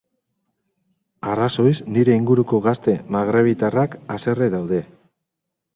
Arrazoiz, 1.33 1.75
nire 1.97 2.15
inguruko 2.23 2.63
gazte 2.69 2.97
magrebtarrak 3.19 4.03
haserre 4.17 4.51
daude. 4.57 4.83